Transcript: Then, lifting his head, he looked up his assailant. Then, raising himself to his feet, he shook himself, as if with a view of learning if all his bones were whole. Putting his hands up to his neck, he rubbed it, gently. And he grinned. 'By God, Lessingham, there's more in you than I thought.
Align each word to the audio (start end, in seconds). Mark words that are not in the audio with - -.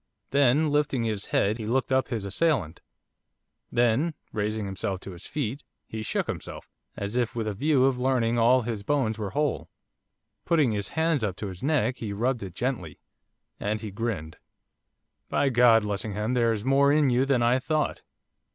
Then, 0.31 0.71
lifting 0.71 1.03
his 1.03 1.27
head, 1.27 1.59
he 1.59 1.67
looked 1.67 1.91
up 1.91 2.07
his 2.07 2.25
assailant. 2.25 2.81
Then, 3.71 4.15
raising 4.33 4.65
himself 4.65 4.99
to 5.01 5.11
his 5.11 5.27
feet, 5.27 5.63
he 5.85 6.01
shook 6.01 6.25
himself, 6.25 6.67
as 6.97 7.15
if 7.15 7.35
with 7.35 7.47
a 7.47 7.53
view 7.53 7.85
of 7.85 7.99
learning 7.99 8.33
if 8.33 8.41
all 8.41 8.61
his 8.63 8.81
bones 8.81 9.19
were 9.19 9.29
whole. 9.29 9.69
Putting 10.43 10.71
his 10.71 10.89
hands 10.97 11.23
up 11.23 11.35
to 11.35 11.49
his 11.49 11.61
neck, 11.61 11.97
he 11.97 12.13
rubbed 12.13 12.41
it, 12.41 12.55
gently. 12.55 12.97
And 13.59 13.81
he 13.81 13.91
grinned. 13.91 14.37
'By 15.29 15.49
God, 15.49 15.83
Lessingham, 15.83 16.33
there's 16.33 16.65
more 16.65 16.91
in 16.91 17.11
you 17.11 17.23
than 17.27 17.43
I 17.43 17.59
thought. 17.59 18.01